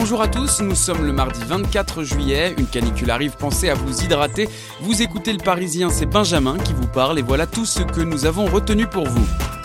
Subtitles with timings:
[0.00, 4.04] Bonjour à tous, nous sommes le mardi 24 juillet, une canicule arrive, pensez à vous
[4.04, 4.48] hydrater.
[4.80, 8.24] Vous écoutez le Parisien, c'est Benjamin qui vous parle et voilà tout ce que nous
[8.24, 9.57] avons retenu pour vous.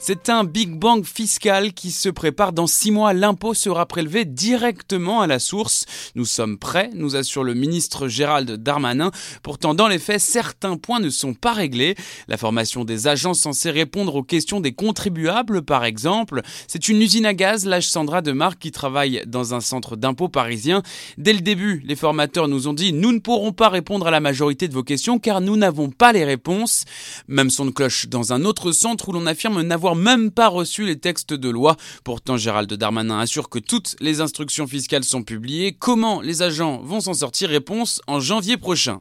[0.00, 2.52] C'est un Big Bang fiscal qui se prépare.
[2.52, 5.86] Dans six mois, l'impôt sera prélevé directement à la source.
[6.14, 9.10] Nous sommes prêts, nous assure le ministre Gérald Darmanin.
[9.42, 11.96] Pourtant, dans les faits, certains points ne sont pas réglés.
[12.28, 16.42] La formation des agents censés répondre aux questions des contribuables, par exemple.
[16.68, 20.28] C'est une usine à gaz, l'âge Sandra de Marc, qui travaille dans un centre d'impôt
[20.28, 20.84] parisien.
[21.18, 24.20] Dès le début, les formateurs nous ont dit nous ne pourrons pas répondre à la
[24.20, 26.84] majorité de vos questions car nous n'avons pas les réponses.
[27.26, 30.86] Même son de cloche dans un autre centre où l'on affirme n'avoir même pas reçu
[30.86, 31.76] les textes de loi.
[32.04, 35.76] Pourtant, Gérald Darmanin assure que toutes les instructions fiscales sont publiées.
[35.78, 37.50] Comment les agents vont s'en sortir?
[37.50, 38.98] Réponse en janvier prochain.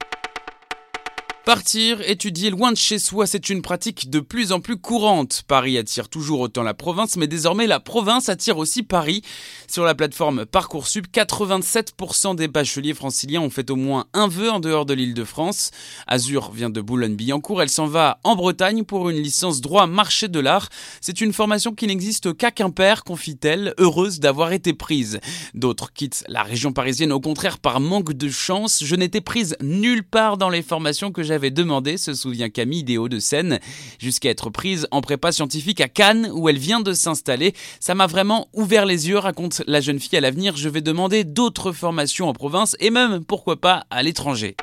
[1.48, 5.44] Partir, étudier loin de chez soi, c'est une pratique de plus en plus courante.
[5.48, 9.22] Paris attire toujours autant la province, mais désormais la province attire aussi Paris.
[9.66, 14.60] Sur la plateforme Parcoursup, 87% des bacheliers franciliens ont fait au moins un vœu en
[14.60, 15.72] dehors de l'île de France.
[16.06, 20.42] Azur vient de Boulogne-Billancourt, elle s'en va en Bretagne pour une licence droit marché de
[20.42, 20.68] l'art.
[21.00, 25.22] C'est une formation qui n'existe qu'à Quimper, confie-t-elle, heureuse d'avoir été prise.
[25.54, 28.84] D'autres quittent la région parisienne au contraire par manque de chance.
[28.84, 32.84] Je n'étais prise nulle part dans les formations que j'avais avait demandé, se souvient Camille
[32.84, 33.60] des Hauts-de-Seine,
[34.00, 37.54] jusqu'à être prise en prépa scientifique à Cannes où elle vient de s'installer.
[37.80, 40.58] Ça m'a vraiment ouvert les yeux, raconte la jeune fille à l'avenir.
[40.58, 44.56] Je vais demander d'autres formations en province et même, pourquoi pas, à l'étranger.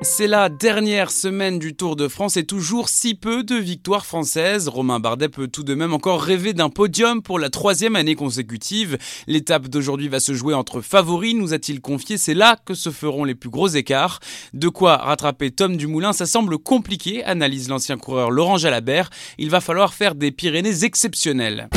[0.00, 4.68] C'est la dernière semaine du Tour de France et toujours si peu de victoires françaises.
[4.68, 8.96] Romain Bardet peut tout de même encore rêver d'un podium pour la troisième année consécutive.
[9.26, 12.16] L'étape d'aujourd'hui va se jouer entre favoris, nous a-t-il confié.
[12.16, 14.20] C'est là que se feront les plus gros écarts.
[14.54, 19.10] De quoi rattraper Tom Dumoulin, ça semble compliqué, analyse l'ancien coureur Laurent Jalabert.
[19.36, 21.68] Il va falloir faire des Pyrénées exceptionnelles.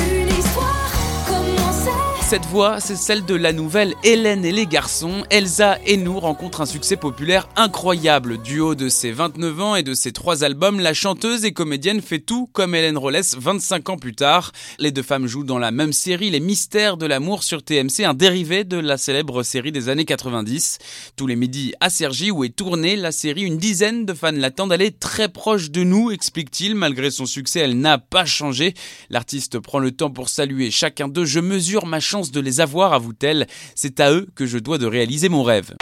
[2.32, 5.26] Cette voix, c'est celle de la nouvelle Hélène et les garçons.
[5.30, 8.42] Elsa et nous rencontrent un succès populaire incroyable.
[8.42, 12.00] Du haut de ses 29 ans et de ses trois albums, la chanteuse et comédienne
[12.00, 14.54] fait tout comme Hélène Rollès 25 ans plus tard.
[14.80, 18.14] Les deux femmes jouent dans la même série Les Mystères de l'amour sur TMC, un
[18.14, 20.78] dérivé de la célèbre série des années 90.
[21.18, 24.72] Tous les midis à Sergi où est tournée la série, une dizaine de fans l'attendent.
[24.72, 26.76] Elle est très proche de nous, explique-t-il.
[26.76, 28.74] Malgré son succès, elle n'a pas changé.
[29.10, 31.26] L'artiste prend le temps pour saluer chacun d'eux.
[31.26, 33.48] Je mesure ma de les avoir, avoue-t-elle.
[33.74, 35.74] C'est à eux que je dois de réaliser mon rêve.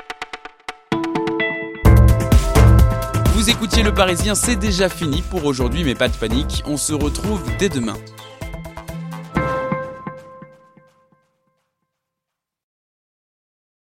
[3.34, 6.94] Vous écoutiez Le Parisien, c'est déjà fini pour aujourd'hui, mais pas de panique, on se
[6.94, 7.96] retrouve dès demain.